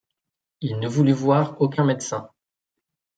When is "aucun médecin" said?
1.61-2.27